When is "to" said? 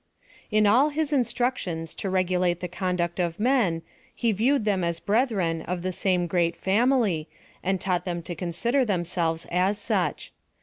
1.93-2.09, 8.23-8.33